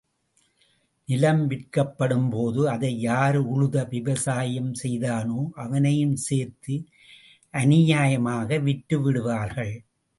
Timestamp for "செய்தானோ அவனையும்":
4.73-6.15